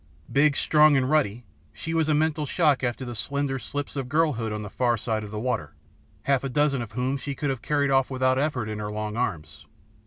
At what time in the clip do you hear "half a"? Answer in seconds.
6.23-6.49